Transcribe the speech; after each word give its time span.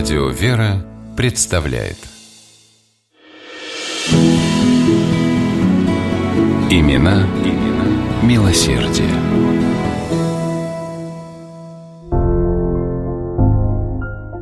Радио 0.00 0.28
«Вера» 0.28 0.82
представляет 1.14 1.98
Имена, 6.70 7.26
имена 7.44 8.22
милосердие. 8.22 9.10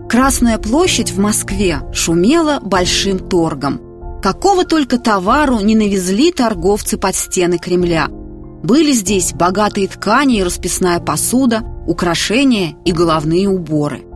Красная 0.08 0.58
площадь 0.58 1.10
в 1.10 1.18
Москве 1.18 1.80
шумела 1.92 2.60
большим 2.62 3.18
торгом. 3.18 4.20
Какого 4.22 4.64
только 4.64 5.00
товару 5.00 5.58
не 5.58 5.74
навезли 5.74 6.30
торговцы 6.30 6.98
под 6.98 7.16
стены 7.16 7.58
Кремля. 7.58 8.06
Были 8.08 8.92
здесь 8.92 9.32
богатые 9.32 9.88
ткани 9.88 10.38
и 10.38 10.44
расписная 10.44 11.00
посуда, 11.00 11.64
украшения 11.88 12.76
и 12.84 12.92
головные 12.92 13.48
уборы. 13.48 14.07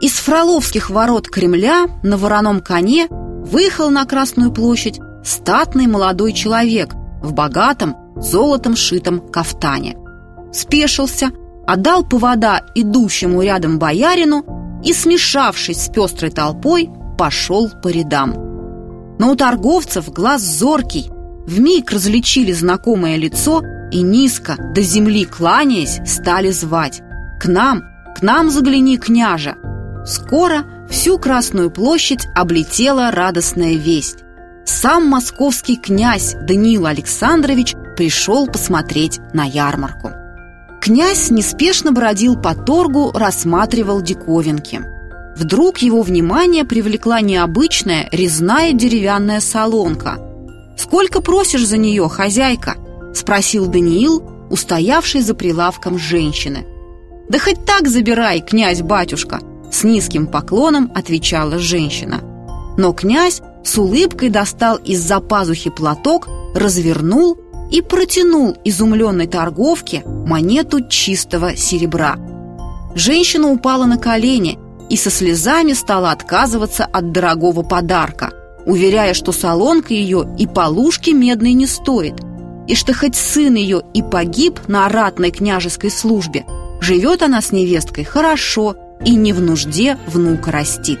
Из 0.00 0.12
Фроловских 0.12 0.90
ворот 0.90 1.28
Кремля 1.28 1.88
на 2.04 2.16
вороном 2.16 2.60
коне 2.60 3.08
выехал 3.10 3.90
на 3.90 4.04
Красную 4.04 4.52
площадь 4.52 5.00
статный 5.24 5.88
молодой 5.88 6.32
человек 6.32 6.94
в 7.20 7.32
богатом, 7.32 7.96
золотом 8.14 8.76
шитом 8.76 9.18
кафтане. 9.18 9.96
Спешился, 10.52 11.32
отдал 11.66 12.04
повода 12.04 12.64
идущему 12.76 13.42
рядом 13.42 13.80
боярину 13.80 14.44
и, 14.84 14.92
смешавшись 14.92 15.86
с 15.86 15.88
пестрой 15.88 16.30
толпой, 16.30 16.88
пошел 17.18 17.68
по 17.82 17.88
рядам. 17.88 18.34
Но 19.18 19.32
у 19.32 19.34
торговцев 19.34 20.12
глаз 20.12 20.42
зоркий, 20.42 21.10
вмиг 21.44 21.90
различили 21.90 22.52
знакомое 22.52 23.16
лицо 23.16 23.62
и 23.90 24.02
низко, 24.02 24.54
до 24.76 24.80
земли 24.80 25.24
кланяясь, 25.24 25.98
стали 26.06 26.50
звать 26.50 27.02
«К 27.40 27.46
нам, 27.46 27.82
к 28.16 28.22
нам 28.22 28.48
загляни, 28.48 28.96
княжа!» 28.96 29.56
Скоро 30.08 30.64
всю 30.88 31.18
Красную 31.18 31.70
площадь 31.70 32.28
облетела 32.34 33.10
радостная 33.10 33.74
весть. 33.74 34.20
Сам 34.64 35.06
московский 35.06 35.76
князь 35.76 36.34
Даниил 36.34 36.86
Александрович 36.86 37.74
пришел 37.94 38.46
посмотреть 38.46 39.20
на 39.34 39.44
ярмарку. 39.44 40.12
Князь 40.80 41.30
неспешно 41.30 41.92
бродил 41.92 42.40
по 42.40 42.54
торгу, 42.54 43.10
рассматривал 43.12 44.00
диковинки. 44.00 44.80
Вдруг 45.36 45.78
его 45.78 46.00
внимание 46.00 46.64
привлекла 46.64 47.20
необычная 47.20 48.08
резная 48.10 48.72
деревянная 48.72 49.40
солонка. 49.40 50.16
«Сколько 50.78 51.20
просишь 51.20 51.66
за 51.66 51.76
нее, 51.76 52.08
хозяйка?»– 52.08 52.76
спросил 53.14 53.66
Даниил, 53.66 54.22
устоявший 54.48 55.20
за 55.20 55.34
прилавком 55.34 55.98
женщины. 55.98 56.64
«Да 57.28 57.38
хоть 57.38 57.66
так 57.66 57.88
забирай, 57.88 58.40
князь-батюшка!»– 58.40 59.40
с 59.70 59.84
низким 59.84 60.26
поклоном 60.26 60.90
отвечала 60.94 61.58
женщина. 61.58 62.20
Но 62.76 62.92
князь 62.92 63.42
с 63.64 63.76
улыбкой 63.76 64.30
достал 64.30 64.76
из-за 64.76 65.20
пазухи 65.20 65.70
платок, 65.70 66.28
развернул 66.54 67.36
и 67.70 67.82
протянул 67.82 68.56
изумленной 68.64 69.26
торговке 69.26 70.02
монету 70.04 70.86
чистого 70.88 71.56
серебра. 71.56 72.16
Женщина 72.94 73.48
упала 73.50 73.84
на 73.84 73.98
колени 73.98 74.58
и 74.88 74.96
со 74.96 75.10
слезами 75.10 75.74
стала 75.74 76.12
отказываться 76.12 76.84
от 76.84 77.12
дорогого 77.12 77.62
подарка, 77.62 78.32
уверяя, 78.64 79.12
что 79.12 79.32
солонка 79.32 79.92
ее 79.92 80.26
и 80.38 80.46
полушки 80.46 81.10
медной 81.10 81.52
не 81.52 81.66
стоит, 81.66 82.14
и 82.66 82.74
что 82.74 82.94
хоть 82.94 83.16
сын 83.16 83.54
ее 83.54 83.82
и 83.92 84.02
погиб 84.02 84.60
на 84.66 84.88
ратной 84.88 85.30
княжеской 85.30 85.90
службе, 85.90 86.46
живет 86.80 87.22
она 87.22 87.42
с 87.42 87.52
невесткой 87.52 88.04
хорошо 88.04 88.76
и 89.04 89.14
не 89.14 89.32
в 89.32 89.40
нужде 89.40 89.96
внука 90.06 90.50
растит. 90.50 91.00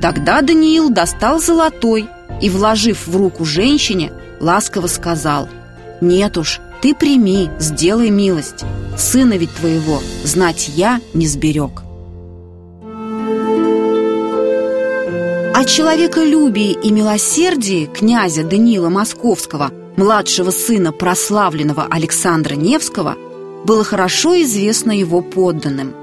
Тогда 0.00 0.42
Даниил 0.42 0.90
достал 0.90 1.40
золотой 1.40 2.08
и, 2.40 2.50
вложив 2.50 3.06
в 3.06 3.16
руку 3.16 3.44
женщине, 3.44 4.12
ласково 4.40 4.86
сказал– 4.86 5.48
нет 6.02 6.36
уж, 6.36 6.60
ты 6.82 6.96
прими, 6.96 7.48
сделай 7.60 8.10
милость. 8.10 8.64
Сына 8.98 9.34
ведь 9.34 9.54
твоего 9.54 10.00
знать 10.24 10.68
я 10.74 11.00
не 11.14 11.28
сберег. 11.28 11.82
О 15.54 15.64
человеколюбии 15.64 16.72
и 16.72 16.90
милосердии 16.90 17.86
князя 17.86 18.42
Даниила 18.42 18.88
Московского, 18.88 19.70
младшего 19.96 20.50
сына 20.50 20.90
прославленного 20.90 21.86
Александра 21.88 22.54
Невского, 22.54 23.16
было 23.64 23.84
хорошо 23.84 24.42
известно 24.42 24.90
его 24.90 25.22
подданным. 25.22 25.94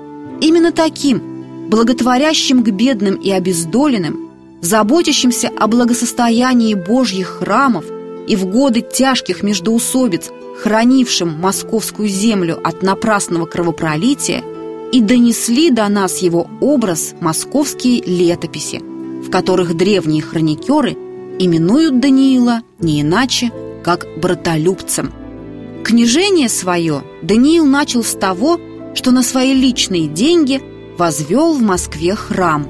Именно 0.41 0.71
таким, 0.71 1.69
благотворящим 1.69 2.63
к 2.63 2.69
бедным 2.69 3.15
и 3.15 3.31
обездоленным, 3.31 4.29
заботящимся 4.61 5.49
о 5.57 5.67
благосостоянии 5.67 6.73
Божьих 6.73 7.27
храмов– 7.39 7.85
и 8.29 8.35
в 8.35 8.45
годы 8.45 8.81
тяжких 8.81 9.41
междоусобиц, 9.41 10.29
хранившим 10.61 11.39
московскую 11.41 12.07
землю 12.07 12.59
от 12.63 12.83
напрасного 12.83 13.47
кровопролития, 13.47 14.43
и 14.93 15.01
донесли 15.01 15.71
до 15.71 15.87
нас 15.89 16.19
его 16.19 16.47
образ 16.61 17.15
московские 17.19 18.03
летописи, 18.03 18.81
в 19.25 19.31
которых 19.31 19.75
древние 19.75 20.21
хроникеры 20.21 20.95
именуют 21.39 21.99
Даниила 21.99 22.61
не 22.79 23.01
иначе, 23.01 23.51
как 23.83 24.05
братолюбцем. 24.17 25.11
Княжение 25.83 26.49
свое 26.49 27.03
Даниил 27.23 27.65
начал 27.65 28.03
с 28.03 28.13
того, 28.13 28.59
что 28.93 29.11
на 29.11 29.23
свои 29.23 29.53
личные 29.53 30.07
деньги 30.07 30.61
возвел 30.97 31.53
в 31.53 31.61
Москве 31.61 32.15
храм. 32.15 32.67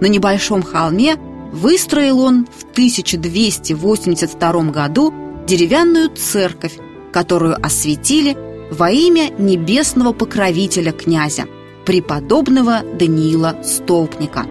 На 0.00 0.06
небольшом 0.06 0.62
холме 0.62 1.16
выстроил 1.52 2.20
он 2.20 2.46
в 2.46 2.64
1282 2.72 4.62
году 4.70 5.12
деревянную 5.46 6.10
церковь, 6.10 6.78
которую 7.12 7.56
осветили 7.64 8.36
во 8.70 8.90
имя 8.90 9.30
небесного 9.38 10.12
покровителя 10.12 10.92
князя, 10.92 11.46
преподобного 11.86 12.82
Даниила 12.98 13.56
Столпника. 13.64 14.46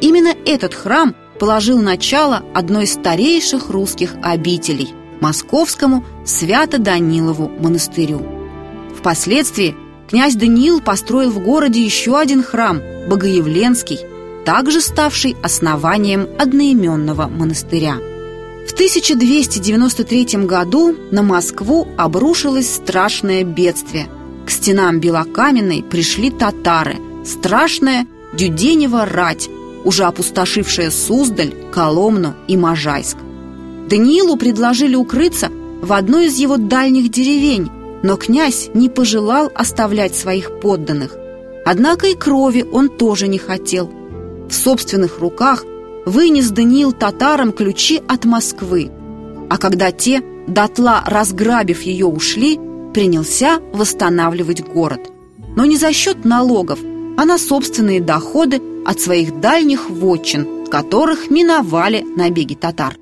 Именно 0.00 0.34
этот 0.46 0.74
храм 0.74 1.14
положил 1.38 1.80
начало 1.80 2.42
одной 2.54 2.84
из 2.84 2.92
старейших 2.94 3.70
русских 3.70 4.14
обителей– 4.22 4.94
Московскому 5.20 6.04
Свято-Данилову 6.24 7.48
монастырю. 7.48 8.22
Впоследствии 8.96 9.74
князь 10.10 10.34
Даниил 10.34 10.80
построил 10.80 11.30
в 11.30 11.38
городе 11.38 11.82
еще 11.82 12.18
один 12.18 12.42
храм– 12.42 12.80
Богоявленский, 13.08 14.00
также 14.44 14.80
ставший 14.80 15.36
основанием 15.42 16.28
одноименного 16.38 17.28
монастыря. 17.28 17.96
В 18.66 18.72
1293 18.72 20.46
году 20.46 20.96
на 21.12 21.22
Москву 21.22 21.86
обрушилось 21.96 22.74
страшное 22.74 23.44
бедствие. 23.44 24.08
К 24.46 24.50
стенам 24.50 25.00
Белокаменной 25.00 25.82
пришли 25.82 26.30
татары, 26.30 26.96
страшная 27.24 28.06
Дюденева 28.36 29.06
рать, 29.06 29.48
уже 29.84 30.04
опустошившая 30.04 30.90
Суздаль, 30.90 31.54
Коломну 31.72 32.34
и 32.48 32.56
Можайск. 32.56 33.16
Даниилу 33.88 34.36
предложили 34.36 34.94
укрыться 34.94 35.50
в 35.82 35.92
одной 35.92 36.26
из 36.26 36.38
его 36.38 36.56
дальних 36.56 37.10
деревень, 37.10 37.70
но 38.02 38.16
князь 38.16 38.70
не 38.74 38.88
пожелал 38.88 39.50
оставлять 39.54 40.14
своих 40.14 40.60
подданных. 40.60 41.16
Однако 41.64 42.06
и 42.06 42.14
крови 42.14 42.64
он 42.70 42.88
тоже 42.88 43.28
не 43.28 43.38
хотел– 43.38 43.90
в 44.50 44.54
собственных 44.54 45.20
руках 45.20 45.64
вынес 46.04 46.50
Даниил 46.50 46.92
татарам 46.92 47.52
ключи 47.52 48.02
от 48.08 48.24
Москвы. 48.24 48.90
А 49.48 49.56
когда 49.58 49.92
те, 49.92 50.22
дотла 50.48 51.04
разграбив 51.06 51.82
ее, 51.82 52.06
ушли, 52.06 52.58
принялся 52.92 53.60
восстанавливать 53.72 54.66
город. 54.66 55.08
Но 55.56 55.64
не 55.64 55.76
за 55.76 55.92
счет 55.92 56.24
налогов, 56.24 56.80
а 57.16 57.24
на 57.24 57.38
собственные 57.38 58.00
доходы 58.00 58.60
от 58.84 59.00
своих 59.00 59.40
дальних 59.40 59.88
вотчин, 59.88 60.66
которых 60.66 61.30
миновали 61.30 62.04
набеги 62.16 62.54
татар. 62.54 62.96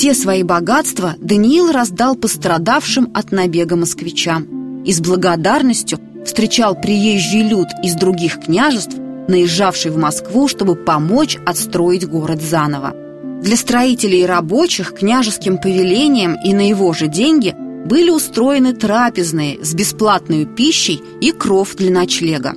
Все 0.00 0.14
свои 0.14 0.42
богатства 0.42 1.14
Даниил 1.18 1.70
раздал 1.70 2.16
пострадавшим 2.16 3.10
от 3.12 3.32
набега 3.32 3.76
москвичам 3.76 4.82
и 4.82 4.94
с 4.94 5.00
благодарностью 5.02 5.98
встречал 6.24 6.74
приезжий 6.74 7.42
люд 7.42 7.66
из 7.84 7.96
других 7.96 8.40
княжеств, 8.40 8.96
наезжавший 9.28 9.90
в 9.90 9.98
Москву, 9.98 10.48
чтобы 10.48 10.74
помочь 10.74 11.36
отстроить 11.44 12.08
город 12.08 12.40
заново. 12.40 12.94
Для 13.42 13.58
строителей 13.58 14.22
и 14.22 14.26
рабочих 14.26 14.94
княжеским 14.94 15.58
повелением 15.58 16.34
и 16.42 16.54
на 16.54 16.66
его 16.66 16.94
же 16.94 17.06
деньги 17.06 17.54
были 17.84 18.08
устроены 18.08 18.72
трапезные 18.72 19.62
с 19.62 19.74
бесплатной 19.74 20.46
пищей 20.46 21.02
и 21.20 21.30
кров 21.30 21.76
для 21.76 21.90
ночлега. 21.90 22.54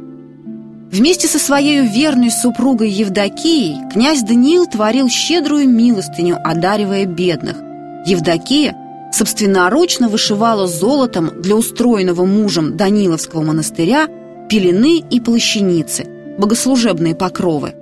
Вместе 0.94 1.28
со 1.28 1.40
своей 1.40 1.88
верной 1.88 2.30
супругой 2.30 2.92
Евдокией 2.92 3.80
князь 3.92 4.22
Даниил 4.22 4.68
творил 4.68 5.10
щедрую 5.10 5.68
милостыню, 5.68 6.38
одаривая 6.44 7.08
бедных. 7.08 7.58
Евдокия 8.06 8.76
собственноручно 9.12 10.08
вышивала 10.08 10.68
золотом 10.68 11.42
для 11.42 11.56
устроенного 11.56 12.26
мужем 12.26 12.78
Даниловского 12.78 13.42
монастыря 13.42 14.08
пелены 14.48 15.00
и 15.00 15.20
плащаницы, 15.20 16.06
богослужебные 16.38 17.16
покровы. 17.16 17.74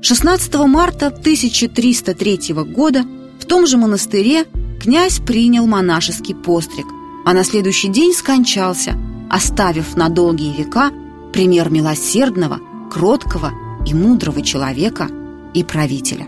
16 0.00 0.54
марта 0.66 1.08
1303 1.08 2.54
года 2.72 3.02
в 3.40 3.46
том 3.46 3.66
же 3.66 3.78
монастыре 3.78 4.44
князь 4.80 5.18
принял 5.18 5.66
монашеский 5.66 6.36
постриг, 6.36 6.86
а 7.26 7.34
на 7.34 7.42
следующий 7.42 7.88
день 7.88 8.12
скончался, 8.12 8.94
оставив 9.28 9.96
на 9.96 10.08
долгие 10.08 10.54
века– 10.56 10.92
пример 11.40 11.70
милосердного, 11.70 12.60
кроткого 12.90 13.50
и 13.86 13.94
мудрого 13.94 14.42
человека 14.42 15.08
и 15.54 15.64
правителя. 15.64 16.26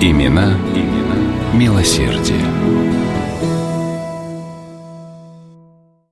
Имена, 0.00 0.56
имена 0.74 1.52
милосердия. 1.52 3.11